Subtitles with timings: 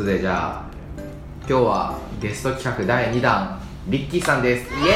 [0.00, 0.70] ことでじゃあ
[1.46, 4.72] 今日はゲスト企画第2弾リッキーさんです。
[4.72, 4.86] イエーイ。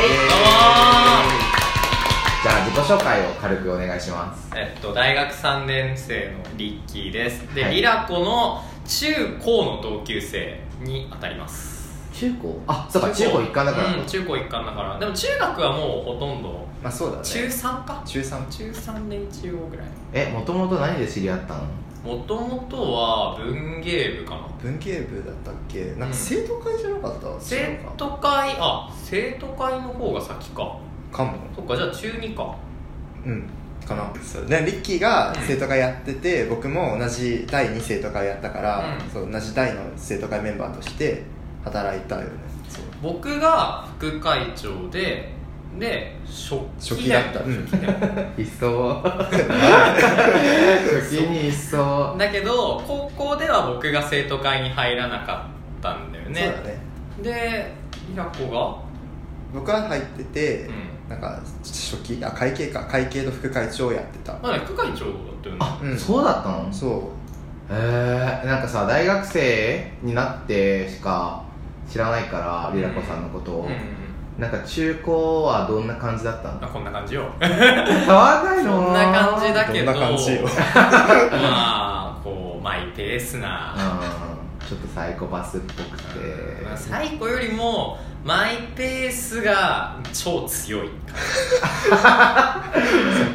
[2.43, 4.50] じゃあ自己紹介を軽くお願いします。
[4.54, 7.54] えっと、大学3年生のリッキーです。
[7.54, 7.75] で、はい。
[7.75, 12.09] リラコの中高の同級生に当たります。
[12.14, 12.62] 中高？
[12.66, 13.43] あそうか中高。
[13.43, 14.98] 一貫だから、うん、中高一貫だから。
[14.98, 17.25] でも中学はもうほとんどまあそうだね。
[17.25, 18.02] 中3か？
[18.07, 19.86] 中3中3年中央ぐらい。
[20.14, 21.61] えもともと何で知り合ったの？
[22.04, 24.49] もともとは文芸部かな。
[24.63, 25.94] 文芸部だったっけ？
[25.99, 26.11] なんうん。
[26.11, 28.57] か生徒会じゃなかった、うか徒会？
[28.58, 30.77] あ生徒会の方が先か。
[31.11, 31.32] かも。
[31.57, 32.55] そっかじゃあ中2か。
[33.25, 33.48] うん。
[33.86, 34.12] かな。
[34.22, 34.47] そう。
[34.47, 35.34] でリッキーがうん。
[35.47, 39.11] 生徒会やってて、僕も同じ第2生徒会やったから、うん。
[39.11, 41.22] そう同じ第の生徒会メンバーとして
[41.64, 42.28] 働いたよね。
[43.02, 45.33] 僕が副会長で
[45.78, 47.41] で初初期期だった。
[47.41, 47.67] うん。
[47.67, 47.98] 初期だよ。
[48.39, 49.03] 一層。
[49.03, 52.14] 初期に一層。
[52.19, 55.47] だけど高校では僕が生徒会に入らなか
[55.78, 56.41] ったんだよね。
[56.41, 56.78] そうだね。
[57.22, 57.72] で
[58.11, 58.77] リラコが？
[59.53, 60.75] 僕は入ってて、うん。
[61.11, 62.84] なんか初期あ会計か。
[62.84, 64.34] 会計の副会長をやってた。
[64.42, 65.59] まだ副会長だったよね。
[65.61, 65.98] あ、うん。
[65.98, 66.69] そうだったの？
[66.72, 67.11] そ
[67.70, 71.42] へえなんかさ大学生になってしか
[71.91, 73.70] 知らないからリラコさんのことを、うん
[74.38, 76.48] なんか中高はどんな感じだった？
[76.48, 77.22] のあこんな感じよ。
[77.40, 77.50] 変
[78.08, 79.92] わんないのこんな感じだけど。
[79.92, 80.42] どんな感じよ。
[81.30, 83.74] まあこうマイペースな。
[83.76, 83.78] う
[84.64, 84.66] ん。
[84.68, 86.62] ちょっとサイコパスっぽくて。
[86.64, 90.88] まあサイコよりもマイペースが超強い
[91.92, 92.00] 確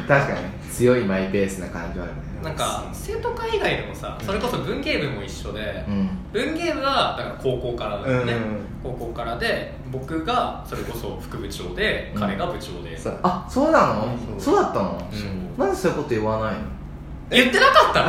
[0.06, 0.70] かに。
[0.70, 6.08] 強いマイペースな感じはあるねなんか生徒会以外でもさそれこそ文芸部も一緒でうん。
[6.32, 8.44] 文芸部はだから高校からだよね、うんう
[8.92, 8.96] ん。
[8.98, 12.20] 高校からで僕がそれこそ副部長で、うん。
[12.20, 12.98] 彼が部長で。
[13.22, 14.16] あそうなの？
[14.38, 15.08] そうだったの？
[15.12, 15.16] う。
[15.16, 16.60] んなんでそういうこと言わないの？
[17.30, 18.02] 言ってなかった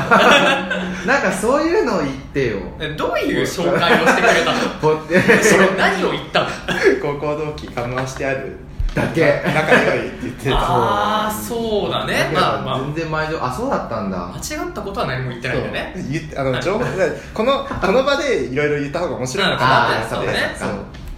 [1.05, 2.58] なんかそういうのを言ってよ。
[2.80, 4.60] のどういう紹介をしてくれたの？
[4.82, 5.22] ぼって。
[5.44, 6.48] それ何を言ったの？
[7.02, 8.58] 高校同期看板してある
[8.94, 9.42] だけ。
[9.46, 12.30] 仲良いって言ってたああそうだね。
[12.34, 12.80] まあまあ。
[12.80, 14.18] 全然前情あそうだったんだ。
[14.28, 15.94] 間違ったことは何も言ってないんだよね。
[16.12, 16.86] 言ってあの情報
[17.34, 20.70] このこの場でいろいろ言った方が面白いのかなってそう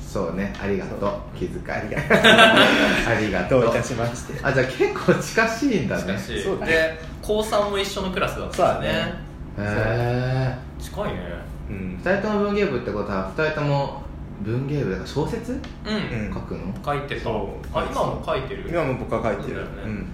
[0.01, 0.35] そう。
[0.35, 0.53] ね。
[0.61, 1.11] ありがとう。
[1.37, 1.71] 気遣い。
[1.71, 2.17] ありがとう。
[2.21, 3.61] ありがとう。
[3.61, 6.17] どういたしましてあじゃあ結構近しいんだね。
[6.17, 9.13] そうで高3も一緒のクラスだったんですね。
[9.57, 11.19] へえ近いね。
[11.69, 11.99] うん。
[12.03, 14.02] 2人とも文芸部ってことは2人とも
[14.43, 15.53] 文芸部だから小説？
[15.53, 16.73] うん、うん書くの？
[16.85, 17.21] 書いてた。
[17.23, 17.67] そう。
[17.73, 18.69] あ今も書いてる。
[18.69, 19.57] 今も僕は書いてる。
[19.63, 19.67] ね。
[19.85, 20.07] うん。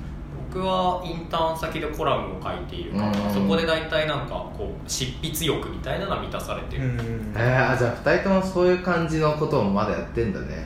[0.52, 3.34] 僕はインターン先でコラムを書いているから、うん。
[3.34, 7.34] そこで大体なんかこう執筆欲みたいなのが満たされてる、うん。
[7.36, 10.66] えー、あじゃあ2人ともそういう感じのことをまだやってんだね。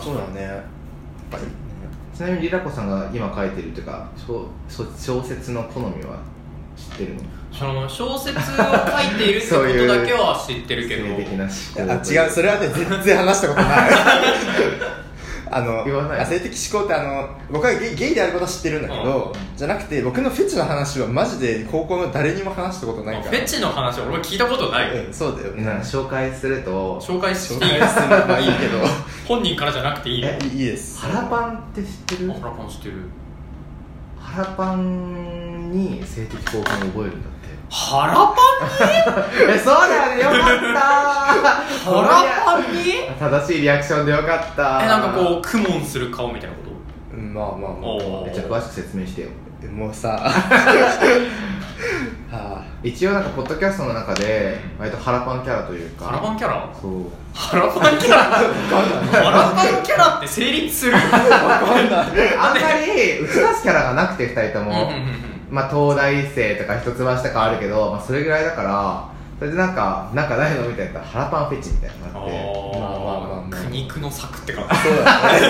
[0.00, 0.42] そうだね。
[0.42, 0.62] やっ
[1.30, 1.50] ぱりね。
[2.14, 6.18] ちなみにリラコさんが今書いてるっていうか小小小説の好みは
[6.76, 7.20] 知ってるの？
[7.52, 11.04] その小説を書いているってことだけは知ってるけど。
[11.06, 12.30] 性的な思考あ違う。
[12.30, 13.90] それはね全然話したことない。
[15.50, 16.20] あの言わない。
[16.20, 23.38] あ性的思考ってあの僕はゲイゲイであることは知ってるんだけど、じゃなくて僕のフェチの話はマジで高校の誰にも話したことないから。
[23.38, 25.64] フェチの話は俺も聞いたことない、うんそうだよね。
[25.64, 25.80] なん。
[25.80, 28.78] か紹介すると紹介し紹ていい介するのはいいけど。
[29.26, 30.28] 本人からじゃなくていいの？
[30.28, 30.98] えいいです。
[31.00, 32.30] 腹パンって知ってる？
[32.30, 32.94] あ腹パンしてる。
[34.20, 37.28] 腹パンに性的興奮を覚えるんだ
[37.70, 38.34] 腹パン
[39.54, 40.38] えそうだよね。
[40.38, 40.80] よかった。
[41.90, 42.08] 腹
[42.44, 42.90] パンに？
[42.90, 44.62] え 正しいリアクションでよかった。
[44.86, 46.70] なんかこうクモンする顔みたいなこと？
[47.16, 47.76] うんまあまあま
[48.26, 49.28] あじゃあ詳しく説明してよ。
[49.74, 50.18] もうさ。
[52.30, 56.06] は一応なんかポッドキャストの中で割と腹パンキャラというか。
[56.06, 56.68] 腹パンキャラ？
[56.80, 56.92] そう。
[57.34, 58.16] 腹パンキャラ？
[58.24, 58.42] 腹
[59.50, 60.92] パンキャラって成立する？
[60.96, 62.36] あ分かんない。
[62.36, 72.26] あんまり打ち出すキャラがなくて2人とも、うんうんうんまあ東大生とか一橋とかあるけど、まあ、それぐらいだからそれでなんかなんかないのみたいな腹パンフェチみたいなのがあっ
[72.72, 73.60] てまあまあまあまあ。
[73.64, 75.40] 苦肉の策ってかそうだね。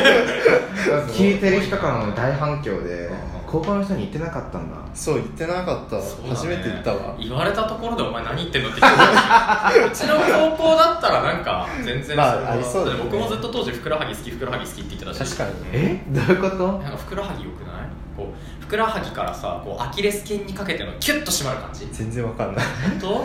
[1.09, 3.07] 聞いてる人からの大反響で。
[3.07, 4.77] うん高校の人に言ってなかったんだ。
[4.95, 6.35] そう言ってなかった、そうだね。
[6.35, 7.17] 初めて言ったわ。
[7.19, 10.15] 言われたところでお前何言ってんのって聞く うちの
[10.57, 13.05] 高校だったらなんか全然まあありそうだよね。
[13.05, 15.37] 僕もずっと当時ふくらはぎ好きふくらはぎ好きって言ってたし。
[15.37, 15.69] 確かにね。
[15.73, 16.05] え？
[16.11, 16.67] どういうこと？
[16.83, 17.89] なんかふくらはぎよくない？
[18.17, 21.89] こうふくらはぎからさこうアキレス腱にかけてのキュッと締まる感じ。
[21.91, 22.65] 全然わかんない。
[23.01, 23.25] 本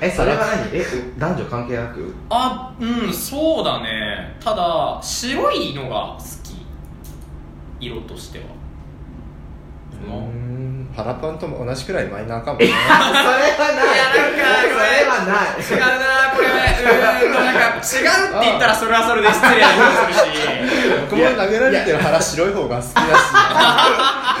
[0.04, 0.70] えそれは何？
[0.72, 0.84] え
[1.18, 2.14] 男女関係なく？
[2.30, 4.36] あうんそうだね。
[4.42, 6.58] ただ白いのが好き。
[7.82, 8.44] 色としては
[10.06, 10.88] うーん。
[10.96, 12.66] 腹パンとも同じくらいマイナーかもね。
[12.68, 13.94] それはない。
[13.94, 15.60] いやなんかそれはない。
[15.60, 20.40] 違うなこれうーんなんか違うって言ったらそれはそれで失礼な気がするし。
[21.10, 23.02] 僕も殴られてる腹白い方が好きだ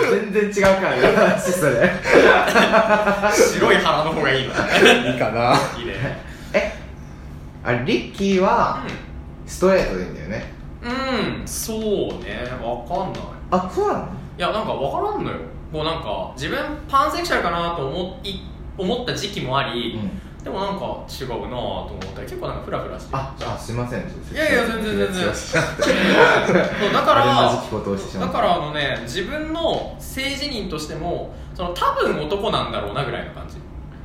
[0.10, 1.90] 全然違うからね話それ。
[3.58, 5.54] 白い腹の方がいいのしいいかな。
[5.78, 6.18] いいね。
[6.52, 6.72] え
[7.64, 8.80] あれリッキーは
[9.46, 10.52] ストレートでいいんだよね。
[10.82, 11.78] うん、うん、そう
[12.24, 12.40] ね。
[12.62, 13.22] わかんない。
[13.52, 14.08] あそうなの？
[14.40, 15.36] いやなんかわからんのよ。
[15.70, 16.58] もうなんか自分
[16.88, 18.36] パンセクシャルかなと思い
[18.78, 20.00] 思った時期もあり、
[20.42, 24.00] でもなんか違うなと思ったり結構なんかフラフラしてああすいません。
[24.00, 24.04] い
[24.34, 25.26] やいや全然全然。
[26.90, 27.26] だから
[28.18, 33.56] だからあのね自分の性自認としてもその多分男なんだろうなぐらいの感じ。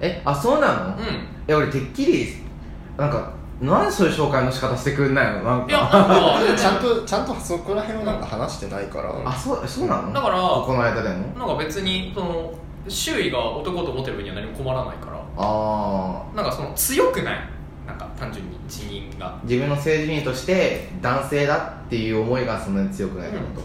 [0.01, 1.03] えあそうなの、うん。
[1.47, 2.27] え俺てっきり
[2.97, 5.43] なんかなんでそういう紹介の仕方してくんないの？
[5.43, 10.11] なんいやなんかか ちゃんとちゃんとそこら辺はなんか話してないから、あそうそうなの？
[10.11, 11.27] だからここの間でも？
[11.39, 12.53] なんか別にその
[12.89, 15.17] 周囲が男と思ってる分には何も困らないから。
[15.37, 17.39] ああなんかその強くない？
[17.87, 19.39] なんか単純に自認が。
[19.43, 23.61] 自分の性自認として男性だっていう思いがそんなに強くないってこと、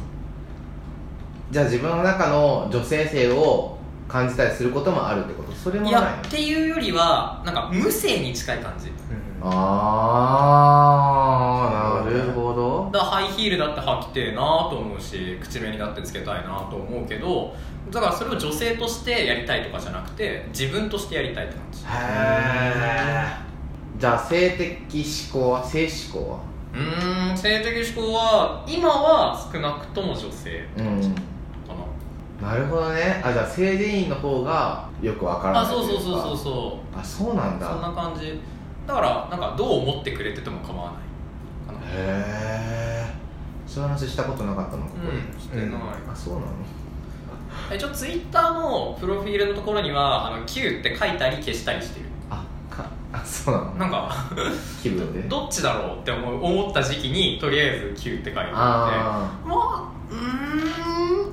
[1.50, 3.76] じゃあ自分の中の女性性を
[4.06, 5.50] 感じたりすることもあるってこと？
[5.52, 6.06] それもいないの？
[6.06, 8.86] やっていうよりはなんか無性に近い感じ。
[8.88, 8.94] うん
[9.42, 11.00] あ
[12.02, 12.90] あなるほど。
[12.92, 14.40] だハイヒールだって履きてえな
[14.70, 17.54] と思うし口紅だってつけたいなと思うけど
[17.90, 21.84] だからそれを女性としてやりたいとかじゃなくて自分としてやりたいって感じ。
[21.84, 23.50] へえ
[23.98, 26.38] じゃあ性的思考は性思考は？
[26.72, 31.10] うーん性的思考は今は少なくとも女性うんか
[32.42, 32.54] な。
[32.56, 33.20] るほどね。
[33.24, 36.98] あじゃあ性自認の方がよくわからな、ないあそうそうそうそううそう。
[36.98, 37.68] あそうなんだ。
[37.68, 38.40] そんな感じ
[38.90, 41.00] だからなんかどう思ってくれてても構わない。
[41.66, 43.14] かなへえ
[43.66, 45.40] そういう話したことなかったのここで、うん。
[45.40, 45.80] してない、うんあ
[46.14, 46.46] そうなの？
[47.76, 52.06] 一応ツイッターのプロフィールのところにはあの Q って書いたり消したりしてる。
[52.30, 53.74] あかあそうなの？
[53.76, 54.12] なんか
[54.82, 55.20] 気分で？
[55.28, 59.48] どっちだろうって思う思った時期にとりあえず Q って書いてああって。
[59.48, 60.16] まあうー
[61.28, 61.32] ん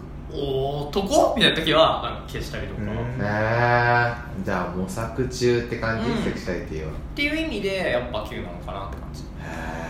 [0.87, 2.85] 男みたいな時はなんか消したりとか、う
[3.19, 9.23] えじゃあ模索中って感じ、うんセクシャリティはへていう意味でやっぱ Q なのかなって感じ。
[9.41, 9.87] え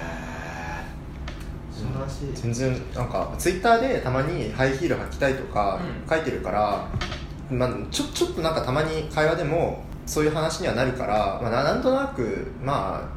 [1.71, 2.41] 素晴らしい。
[2.41, 6.09] 全然なんかツイッターでたまにハイヒール履きたいとかうん。
[6.09, 6.88] 書いてるから、
[7.49, 13.09] まあ、ちょちょっとなんかたまに会話でもそういう話にはなるから、まあ、ななんとなくま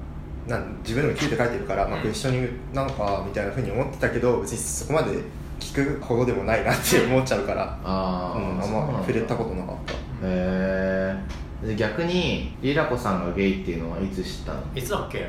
[0.48, 2.02] あなん自分でも聞いて書いてるから、まあ、うん。
[2.02, 5.22] クエスチョニングなのかみたいなふうに思ってたけど別にそこまで
[5.60, 9.92] 聞くほどでもないなって思っちゃうから、ああ、うん、あんま触れたことなかった。
[9.92, 11.16] へえ
[11.66, 14.60] で逆にリラコさんがゲイっていうのはいつ知ったの？
[14.74, 15.26] いつだっけ？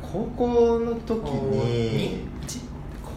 [0.00, 1.98] 高校の時に。
[1.98, 2.22] に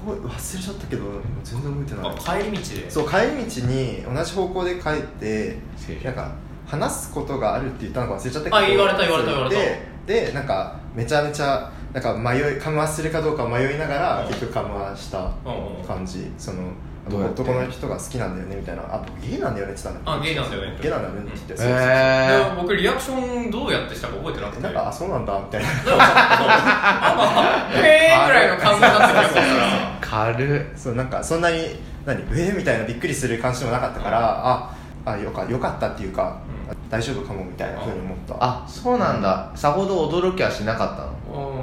[0.05, 1.03] こう忘れちゃったけど
[1.43, 2.43] 全然覚えてない。
[2.43, 2.91] 帰り道で？
[2.91, 5.57] そう帰り道に同じ方向で帰って
[6.03, 6.35] なんか
[6.67, 9.61] 話すことがあるって言ったのか忘れちゃったけどあ言われた言われた言われた。
[10.07, 14.27] ででなんかめちゃめちゃなんか迷いカムアするかどうか迷いながらうん。
[14.27, 15.85] 結局カムアしたうんうん。
[15.87, 16.29] 感じ。
[16.37, 16.73] その
[17.09, 18.81] 男の人が好きなんだよねみたいな。
[18.83, 21.77] あ僕ゲイなんだよねって言ってたんだあゲイなんだよねってゲイなんだよねって言ってうそうそう。
[21.79, 24.63] えで僕リアクションどうやってしたか覚えてなくて。
[24.63, 25.69] なんかあそうなんだみたいな。
[25.69, 27.23] あま
[27.69, 29.99] あへーぐらいの感じだった気がするから。
[30.01, 34.75] 軽っそうなんかそんなに何上みたいなびっくりする感じもなかったから、あ
[35.05, 36.71] あよかよかったっていうか、うん。
[36.71, 38.35] あ大丈夫かもみたいなふうに思った。
[38.39, 39.51] あそうなんだ。
[39.55, 41.54] さほど驚きはしなかったの？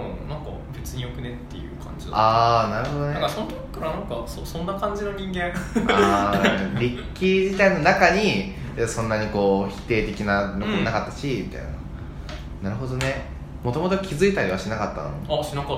[0.83, 2.19] 別によくねっていう感じだった。
[2.19, 3.13] ああなるほどね。
[3.15, 5.53] なんかその時からなんかそそんな感じの人間。
[5.89, 8.53] ああリッキー 自体の中に
[8.89, 11.63] そんなにこう否定的なのもなかったし、みたい
[12.63, 12.71] な。
[12.71, 13.27] なるほどね。
[13.63, 15.41] もともと気づいたりはしなかったの？
[15.41, 15.77] あしなかっ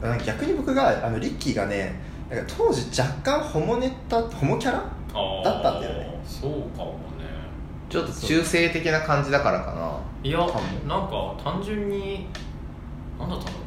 [0.00, 0.08] た。
[0.08, 4.78] なんか逆に僕があのリッキーがねなんか当時若干ホモネタホモキャラ？
[5.44, 6.20] だったんだよね。
[6.26, 6.98] そうかもね。
[7.90, 9.98] ちょっと中性的な感じだからかな。
[10.22, 10.48] いやなん
[11.08, 12.26] か単純に
[13.18, 13.64] 何だったんだろ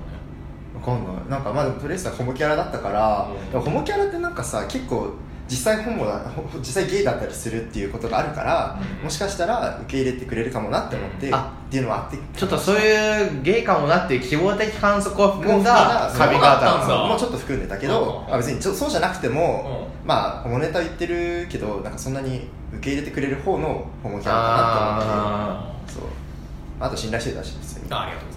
[0.80, 1.30] わかんない。
[1.30, 3.62] なんかまあでもプレイスはホモキャラだったから、うん。
[3.62, 5.14] ホモキャラってなんかさ結構
[5.50, 9.06] 実際ホモだほ実際ゲイだったりするっていうことがあるから、うん。
[9.06, 12.18] もしかしたら受け入れてくれるかもなって思って、うんあっていうのはあって。
[12.38, 18.34] ちょっとそういうゲイかもなっていう希望的観測を含んもうだそうカミングアウトそうだったんだそうもうちょっと含んでたけど、うん。
[18.34, 25.94] あ別にちょそうじゃなくても、うまあホモネタ言ってるけどなんかそんなに受け入れてくれる方のホモキャラかなと思あって。
[25.94, 26.04] そう。
[26.80, 28.34] あと信頼してたしですよあありがとうご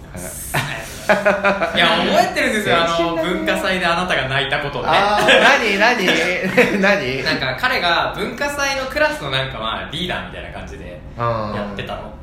[1.75, 2.75] いや覚えてるんですよ。
[2.83, 4.87] あの文化祭であなたが泣いたことね。
[4.87, 6.05] あ何何？
[6.79, 7.23] 何？
[7.23, 11.25] なんか彼が文化祭のクラスのなんかまあリーダーみたいな感じでや
[11.55, 12.13] やってたの。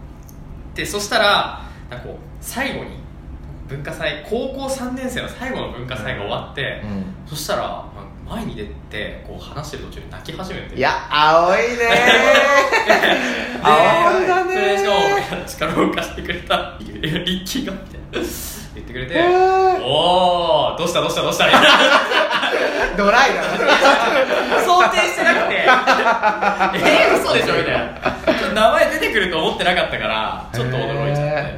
[0.74, 2.98] でそしたらなんかこう最後に
[3.68, 6.82] 文化祭高校3年生の最後の文化祭が終わって、
[7.26, 7.87] うそしたらまあ
[8.30, 10.74] 前に出てこう話してる途中で泣き始めて。
[10.74, 11.88] んいや青いね で
[13.62, 14.58] 青だねそ
[15.34, 18.28] れでしかも力を貸してくれたリッキーがみたいな。
[18.74, 19.14] 言ってくれて
[19.82, 21.68] おおどうしたどうしたどうしたみたいな。
[22.96, 23.48] ドライだな。
[24.62, 25.54] 想定してなくて。
[25.54, 28.34] えー、嘘でしょみたいな。
[28.38, 31.54] ちょっと名前出てくると思ってなかったからちょっと驚いちゃって、へ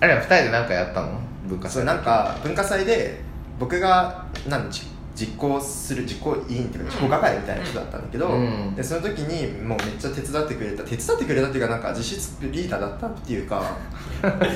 [0.00, 1.20] あれは2人で何かやったの？
[1.46, 3.20] 文化祭なんか文化祭で
[3.58, 4.82] 僕がなんじ
[5.18, 8.74] 実行する実行委員っていうか実行係みたいな人だったんだけど、うん。
[8.76, 13.60] でその時にもうめっちゃ手伝ってくれた手伝ってくれたっていうかなんか実質リーダーだったっていうか
[14.22, 14.46] なんか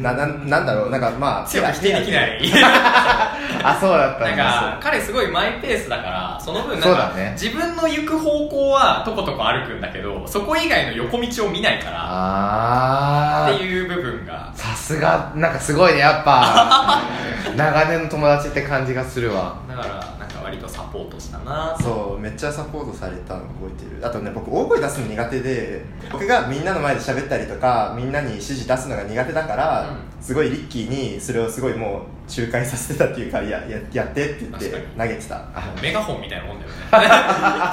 [0.00, 2.40] なななんだろうなんかまあ強く否定できない。
[3.64, 7.36] あそうだったなんか彼すごいマイペースだからその分なんか、ね。
[7.40, 14.52] 自分の行く方向はとことこ歩くんだけどそこ以外の横道を見ないからああっていう部分が。
[14.54, 15.32] さすが。
[15.34, 17.00] なんかすごいねやっぱ。
[17.56, 19.56] 長年の友達って感じがするわ。
[19.68, 19.87] だから
[20.18, 21.76] なんか割とサポートしたな。
[21.80, 24.06] そうめっちゃサポートされたの覚えてる。
[24.06, 29.90] あとね僕大声出すの苦手で僕がみんなの前で喋ったりとかみんなに指示出すのが苦手だから、
[30.20, 35.42] うすごいリッキーにそれをすごいもう仲介させてたっていうかやややってって言って確投げてた。
[35.82, 36.76] メガホンみたいなもんだよね。
[36.90, 37.70] あ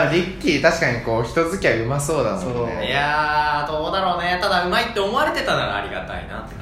[0.00, 2.66] でもリッキー確かにこう人付き合いうまそうだもんそう。
[2.66, 4.38] ねいやーどうだろうね。
[4.40, 6.61] ただうまいって思われてたならありがたいなって感じ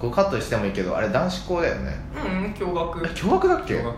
[0.00, 1.94] えごカットしてもいいけどあれ男子校だよね。
[2.14, 3.74] うん驚愕え共学だっけ？
[3.74, 3.92] 驚愕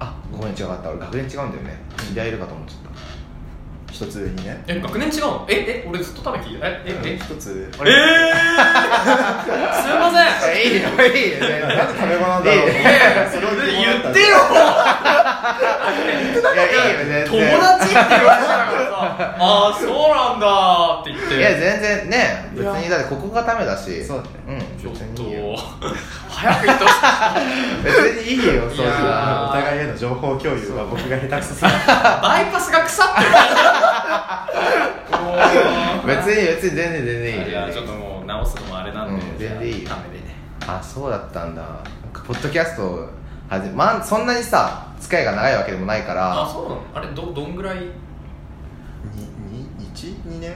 [0.00, 0.90] あごめん違かった。
[0.90, 1.78] 俺学年違うんだよね。
[2.08, 2.78] 知り合いいるかと思っちゃっ
[3.90, 4.62] 一つ上にね。
[4.66, 5.46] え学年違うの？
[5.48, 7.16] ええ俺ずっと食べ聞いてえええ？
[7.16, 7.94] 一つたえー、
[9.82, 10.56] すいません。
[10.56, 11.38] えいいよいいよ。
[11.40, 12.70] 全然なんで食べ物なんだろう？
[12.70, 13.62] いやそれを言っ
[14.12, 14.26] てよ。
[16.54, 17.26] いやいいよ全然。
[17.26, 19.36] 友達って言われたからさ。
[19.38, 20.46] ああそうなんだ
[21.00, 21.36] って言って。
[21.38, 24.04] いや全然ね別にだってここがためだし。
[24.04, 24.28] そうだね。
[24.48, 25.58] うんちょっ別にいいよと。
[26.28, 26.98] 早く言ってほしい。
[27.84, 29.50] 別にいいよそんいやなー。
[29.50, 31.76] お互いへの情報共有が僕が下手くそすぎる。
[32.22, 33.30] バイパスが腐ってる。
[36.06, 39.90] 別に別に全然全然いいいやちょっともう直すのもあれなんで、うん全然いいよ。
[40.66, 41.62] あそうだったんだ。
[41.62, 41.72] なん
[42.12, 43.08] かポッドキャスト
[43.48, 46.80] はじまあそんなにさ付き合いが長いわけでもないかあらそうなの？
[46.94, 47.78] あれどどんぐらい？
[47.78, 47.84] に
[49.78, 50.52] に12年？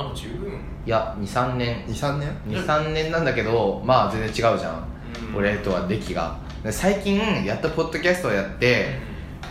[0.00, 0.50] あの十分。
[0.86, 1.84] いや23年。
[1.86, 4.84] 23年？23年なんだけどまあ全然違うじゃん、
[5.32, 5.36] うん。
[5.36, 6.36] 俺とは歴が。
[6.62, 8.98] で最近やっとポッドキャストをやって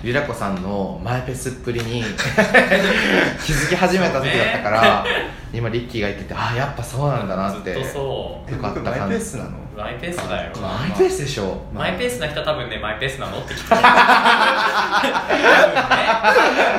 [0.03, 2.03] ゆらこさんのマイペースっぷりに
[3.43, 5.05] 気づき始めた時だったから、
[5.51, 8.49] 今リッキーが言っててああやっぱそうなんだなってずっとそう。
[8.49, 9.51] えよかった僕マイペースなの？
[9.79, 10.51] マイペースだよ。
[10.61, 11.61] マイペースでしょ。
[11.73, 11.89] まあ。
[11.89, 13.89] マイペースな人は多分ねマイペースなのって聞く多分ね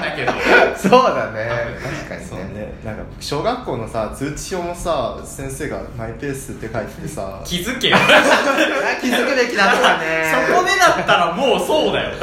[0.03, 0.33] だけど
[0.77, 1.49] そうだね。
[1.83, 2.61] 確かにね。
[2.61, 2.75] ね。
[2.85, 7.41] なんか小学校のさ通知表もさ先生がマイペースって書いててさ。
[7.43, 7.97] 気づけよ。
[9.01, 10.47] 気づくべきだったね。
[10.47, 12.15] そこでだったらもうそうだよ。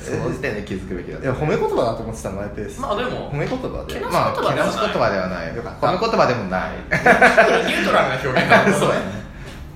[0.00, 3.94] その時点で気づくべきだったいや褒め言葉だと思ってたマイペースまあでも褒め言葉で。
[3.94, 5.56] けなまあ言葉ではないけなし言葉ではない。
[5.56, 5.86] よかった。
[5.88, 6.70] 褒め言葉でもない。
[7.66, 9.19] ニュートラルな表現だ そうやね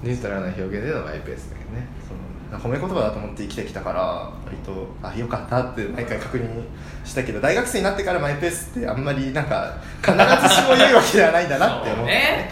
[0.04, 1.86] ニュートラルな表現でのマイペースだけどね。
[2.06, 2.20] その
[2.60, 6.62] 褒め言葉だと思って生きてきたから割とあよかったって毎回確認
[7.04, 12.12] したけど大学生になってからマイペースってあんまりなんか必ずしも言うわけではないんだなって思って。
[12.12, 12.50] ね。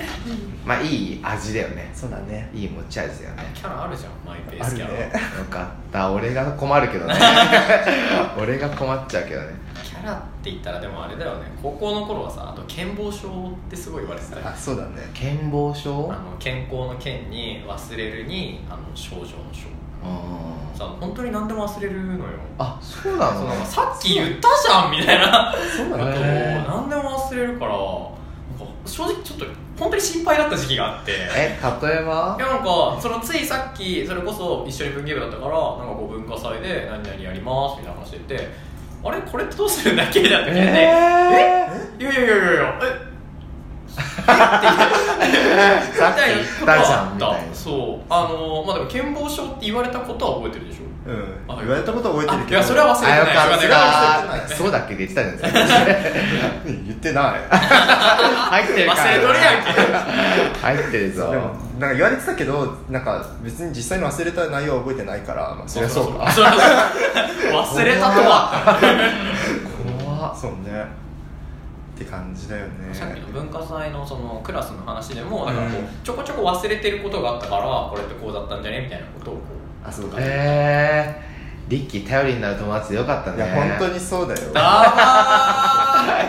[0.64, 1.90] まあいい味だよね。
[1.94, 2.50] そうだね。
[2.54, 3.50] いい持ち味だよね。
[3.54, 5.12] キャラあるじゃんマイペースキャラ、ね。
[5.38, 6.10] よかった。
[6.10, 7.14] 俺が困るけどね。
[8.38, 9.61] 俺が困っちゃうけどね
[10.02, 11.52] キャラって言ったらでもあれだよね。
[11.62, 14.48] 高校の頃はさあと健忘症ってすごい言われてたよ。
[14.48, 15.08] あそうだね。
[15.14, 16.12] 健忘症？
[16.12, 19.68] あの健康の健に忘れるにあの症状の症。
[20.04, 22.22] うんさ本当に何でも忘れるのよ。
[22.58, 23.64] あそうなの？
[23.64, 25.54] さっき言ったじゃんみたいな。
[25.76, 26.06] そうなの？
[26.06, 26.68] ことをへー。
[26.68, 28.12] 何でも忘れるからなんか
[28.84, 29.46] 正直ちょっと
[29.78, 31.12] 本当に心配だった時期があって。
[31.12, 32.36] え例えば？
[32.36, 38.71] いやなんかそのついさっきそれこそ一緒に文芸部だったからなんかこう文化祭で何々やりますみたいな話してて
[39.04, 39.20] あれ？
[39.22, 40.20] これどうするんだっけ？
[40.22, 40.60] みたいなってえ？
[42.00, 42.78] いやいやいやいやいや。
[42.82, 42.84] え？
[43.94, 43.98] ー、
[45.96, 47.54] さっき言ったじゃんみたいな。
[47.54, 48.04] そう。
[48.08, 50.84] あのまあでも健忘症って言われたことは覚えてるでしょ？
[51.04, 51.44] うん。
[51.48, 52.58] あ言われたことは覚えてるけど。
[52.58, 54.48] あいやそれは忘れてない。
[54.48, 55.80] そそうだっけで言ってたじゃないですか。
[56.64, 57.40] 言ってない。
[57.50, 60.58] 入ってるから忘れとるやんけ。
[60.60, 61.30] 入ってるぞ。
[61.30, 61.42] でも
[61.78, 66.24] なんか言われてたけどなんか別に実際に忘れた内容は覚えてないから、まあ、そりゃそうか。
[66.24, 68.78] 忘れたとは。
[70.06, 70.38] 怖っ。
[70.40, 71.02] そうね。
[71.96, 72.70] って感じだよね。
[72.92, 78.80] さっきの文化祭のそのクラスの話でもなんかこう、うんちょこちょこ忘れてることがあったからこれってこうだったんじゃね？
[78.82, 83.36] みたいなことをこうあそうだえー、リッキー頼りになる友達でよかったね。
[83.38, 84.52] いや本当にそうだよ。
[84.52, 84.60] だ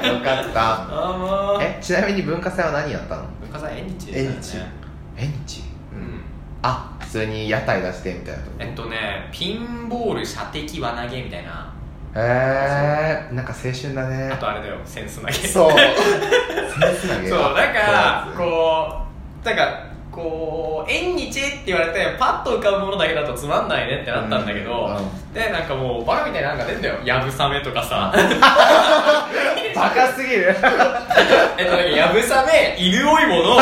[0.02, 0.08] ー。
[0.14, 1.64] よかった。
[1.64, 3.24] えちなみに文化祭は何やったの？
[3.42, 4.72] 文化祭縁日でしたよね。
[5.18, 5.60] 縁日。
[5.94, 6.22] うん。
[6.64, 8.56] あ普通に屋台出してみたいなとこ。
[8.60, 11.72] えっとねピンボール射的輪投げみたいな。
[12.16, 14.30] へえー、なんか青春だね。
[14.32, 14.78] あとあれだよ。
[14.86, 15.34] センス投げ。
[15.34, 15.72] そう。
[15.78, 17.30] センス投げ？
[17.30, 18.98] そうだからうこ
[19.44, 27.00] うなんかこう縁日って言われてパッと浮かぶものだけだとつまんないねってなったんだけど、うんでなんかもうバカみたいななんか出んだよ。
[27.04, 28.14] やぶさめとかさ。
[29.76, 30.56] バカすぎる。
[31.58, 33.58] えっとやぶさめ犬追いもの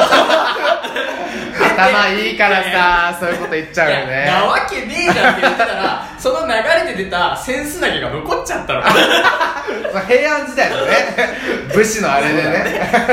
[1.78, 4.26] 頭いいからさ そういうこと言っちゃうよね。
[4.26, 8.82] なわけねえじゃんって言ってたらその流れで出たセンス投げが残っちゃったの。
[8.82, 10.94] まあ平安時代のね
[11.74, 12.52] 武士のあれでね。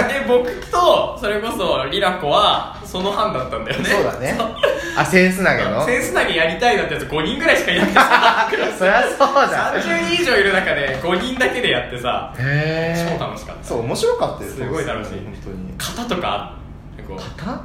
[0.08, 3.84] で僕とそれこそリラコはその班だったんだよね。
[3.84, 4.38] そうだね。
[4.96, 5.84] あセンス投げの？
[5.84, 8.48] センス投げやりたいなんてやつ5人ぐらいしかいなくてさ。
[8.78, 9.74] そりゃそうだ。
[9.74, 13.64] 30人以上いる中で5人だけでやってさへ超楽しかった。
[13.64, 14.50] そう面白かったよ。
[14.50, 15.10] すごい楽しい。
[15.10, 15.74] 本当に。
[15.98, 16.54] 型とか
[17.06, 17.18] こう。
[17.36, 17.58] 肩っ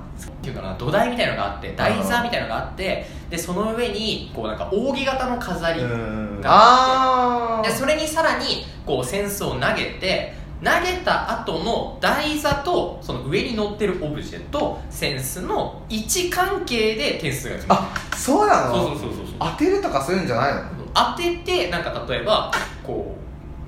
[0.44, 6.42] ていうかな土台みたいのがあって台座みたいのがあってでその上にこうなんか扇形の飾りうん。
[6.42, 7.68] があー。
[7.68, 10.43] でそれにさらにこうセンスを投げて投
[10.82, 17.82] げた後の台座とその上に乗ってるオブジェとセンスの位置関係で点数が決まる。
[17.82, 18.76] あそうなの？
[18.76, 20.64] そうそうそうそう当てるとかするんじゃないの？
[20.94, 22.52] 当ててなんか例えば
[22.84, 23.24] こう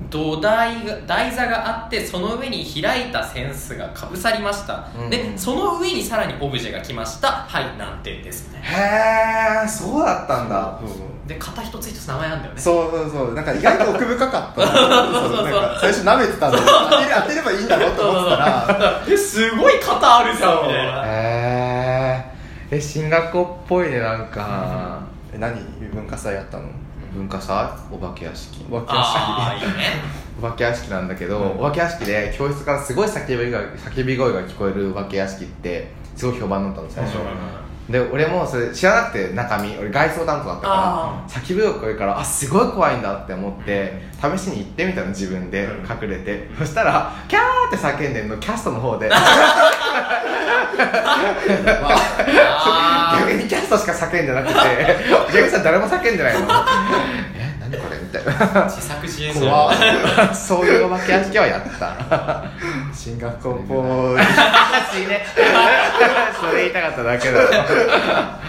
[0.10, 5.10] 土台が台座があってその上に開いたセンスがかぶさりました、うん。
[5.10, 7.30] でその上にさらにオブジェが来ました。
[7.32, 10.80] はい何点ですみたいなへえそうだったんだ。
[10.86, 12.62] そうで型一つ一つ名前あんだよね。
[12.62, 13.34] そうそうそう。
[13.34, 14.62] なんか意外と奥深かった。
[14.62, 16.64] そうそうそうなんか最初舐めてたんで当
[17.00, 19.02] てれ当てればいいんだろうと思ってたら。
[19.08, 21.04] えすごい型あるじゃんみたいな。
[21.06, 22.26] へ
[22.72, 25.00] ええ進学校っぽいねなんか。
[25.34, 25.56] え何？
[25.94, 26.64] 文化祭やったの？
[27.14, 27.56] 文化祭？
[27.92, 28.66] お化け屋敷。
[28.70, 29.68] お化け屋ああいいね。
[30.40, 31.60] お化け屋敷なんだけど、うん。
[31.60, 33.60] お化け屋敷で教室からすごい叫びが
[33.94, 37.18] 叫び声が聞こえるお化け屋敷ってすごい評判になったの最初、
[37.90, 45.86] で俺もそれ知らなくて中身俺外装担当だったあから叫び声からあすごい怖いんだって思って試しに行ってみたの自分でうん。
[45.86, 49.10] 隠れて、そしたらキャーって叫んでんのキャストの方で。
[49.12, 49.22] あ
[53.20, 54.56] 逆にキャストしか叫んでなくて
[55.30, 56.48] お客さん誰も叫んでないの
[58.16, 58.32] たいな。
[58.32, 60.36] ー自作自演奏怖っ。
[60.36, 62.46] そういうお化け屋敷はやった。
[62.94, 63.52] 進学校。
[63.56, 64.24] っぽい
[65.04, 65.26] しね
[66.40, 68.40] それ言いたかっただけだ。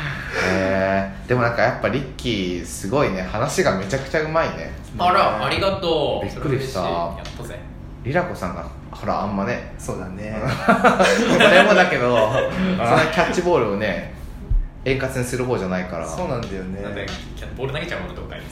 [0.49, 3.23] えー、でもなんかやっぱリッキーすごいね。
[3.23, 4.73] 話がめちゃくちゃうまいね。
[4.99, 6.27] あらありがとう。
[6.27, 6.81] びっくりした。
[6.81, 7.19] それ嬉しい。
[7.19, 7.59] やったぜ。
[8.05, 9.75] リラコさんがほらあんまね。
[9.79, 10.37] そうだね。
[11.39, 14.16] 俺もだけどそんなキャッチボールをね
[14.87, 16.09] 円滑にする方じゃないから。
[16.09, 17.07] そうなんだよだってね
[17.57, 18.47] ボール投げちゃうもんどっか だか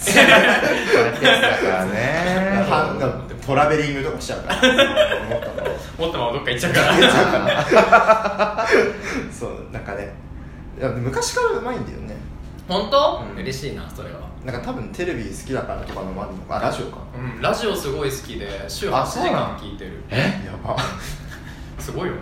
[1.68, 2.64] らね。
[2.68, 4.60] はトラベリングとかしちゃうから。
[5.28, 8.66] 思ったの持ったままどっか行っちゃうから。
[9.32, 10.12] そうなんかね。
[10.76, 12.16] いや昔からうまいんだよね。
[12.66, 13.40] 本当、うん。
[13.40, 14.24] 嬉しいなそれは。
[14.44, 20.76] なんか多分テレビ好きだからとかのもあるのかあラジオかうんラジオすごい好きで週8あ時間聞いてるえやば
[21.84, 22.20] すごいよね。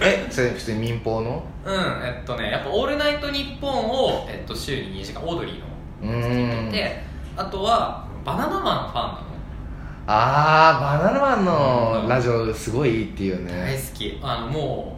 [0.00, 1.42] えそれ普通に民放の？
[1.64, 6.30] うんえっとねやっぱ「オールナイトニッポン」を、えっと、週に2時間オードリーのうーん。
[6.66, 7.02] 聞いてて
[7.36, 9.26] あとはバナナマンファンなの。
[10.08, 14.18] あーバナナマンのラジオすごいいいっていう大ね好き。
[14.22, 14.96] あのも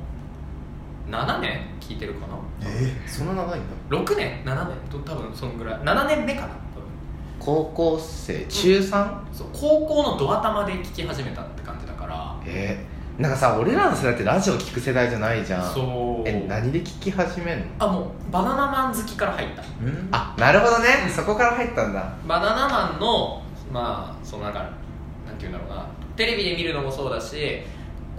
[1.08, 2.34] う7年聞いてるかな？
[2.62, 2.66] え？
[3.06, 4.76] ー、そんな長いんだ？6年？7年？
[4.90, 5.80] と多分そんぐらい。
[5.80, 6.48] 7年目かな？
[6.48, 6.58] 多分。
[7.40, 8.44] 高校生？
[8.46, 8.82] 中 3?
[9.32, 12.37] そう高校のドア玉で聞き始めたって感じだから。
[12.44, 12.84] え？
[12.84, 15.74] ー、なんかさ俺らの世代ってラジオ聞く世代じゃないじゃん。
[15.74, 16.28] そう。
[16.28, 17.64] え何で聞き始めんの？
[17.81, 19.62] あもうバナナマン好きから入った。
[19.62, 20.87] うんあなるほどね。
[21.09, 22.14] そこから入ったんだ。
[22.28, 24.70] バナナマンのまあそのなんかなん
[25.37, 25.85] て言うんだろうな。
[26.14, 27.62] テレビで見るのもそうだし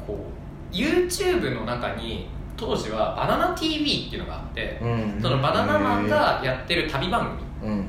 [0.05, 0.17] こ
[0.69, 5.21] う YouTube の中に当時はバナナ TV っていうのがあって、うん。
[5.21, 7.85] そのバナナマンがやってる旅番うん。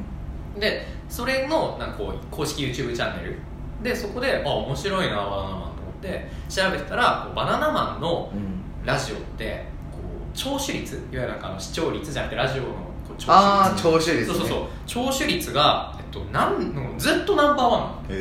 [0.54, 3.36] 組でそれのなんかこう公式 YouTube チャンネル。
[3.82, 5.69] でそこであ面白いなバナナマン
[6.00, 8.60] って調べてたらこうバナナマンのうん。
[8.82, 9.98] ラジオってこ
[10.32, 12.72] う聴取率いわゆるなんかあの視聴率じゃなくてラジオのこ
[13.12, 14.68] う聴ああ取率聴取率、ね、そうそうそう。
[14.86, 17.92] 聴取率が、えっと、なんずっとナンバーワンなの。
[18.08, 18.18] へへ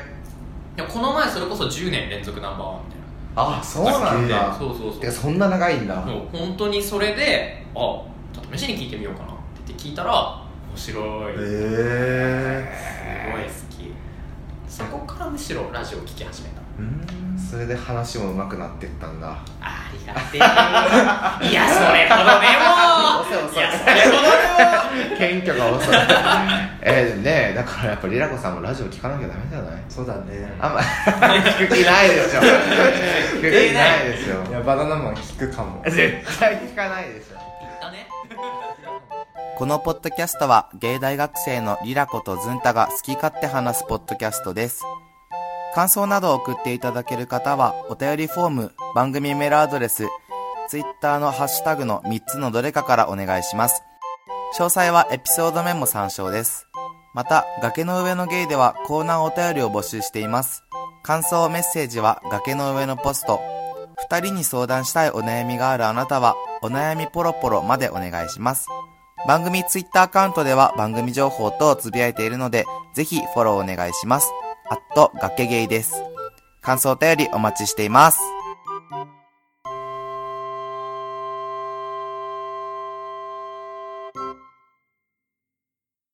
[0.00, 0.04] え
[0.76, 3.00] いやこの前それこそ10年連続ナンバーワンみたい
[3.36, 4.56] あそうなんなだ。
[4.56, 5.00] そうそうそう。
[5.00, 5.96] てかそんな長いんだ。
[5.96, 8.06] もう本当にそれであちょ
[8.40, 10.12] っと試しに聞いてみようかなって言って聞いたら
[10.70, 12.72] 面白い、え
[13.26, 13.73] すごい好き
[14.76, 16.60] そこからむしろラジオを聞き始めた。
[16.78, 17.38] うん。
[17.38, 19.36] それで話も上手くなってったんだ。
[19.60, 20.38] ありがてえ。
[21.50, 23.20] いやそれほどねも。
[23.20, 25.94] 遅い遅いいやそれほどね 謙虚が遅い。
[26.82, 29.82] えー、ねだからやっぱリラコさんもラジオ聞かなきゃダメじゃない？
[29.88, 30.52] そうだね。
[30.60, 32.40] あんま聞く気ないでしょ。
[32.40, 35.82] 聞く気ないですよいやバナナマン聞くかも。
[35.86, 37.38] 絶対聞かないでしょ
[39.56, 44.82] このポッドキャストは芸大学生のリラコとズンタが好き勝手話すポッドキャストです。
[45.76, 50.08] 感想などを送っていただける方はお便りフォーム、番組メールアドレス、
[50.68, 53.80] ツイッターのハッシュタグの3つのどれかからお願いします。
[54.58, 56.66] 詳細はエピソードメモ参照です。
[57.14, 60.64] また、崖の上のゲイではコーナーお便りを募集しています。
[61.04, 63.40] 感想メッセージは崖の上のポスト。
[64.10, 68.66] 二人に相談したいお悩みがあるあなたは、お悩みポロポロまでお願いします。
[69.26, 74.30] 番組ツイッターアカウントでは番組情報とつぶやいているので、ぜひフォローお願いします。
[74.68, 76.02] あっと、崖ゲイです。
[76.60, 78.33] 感想お便りお待ちしています。